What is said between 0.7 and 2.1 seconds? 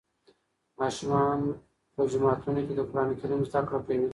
ماشومان په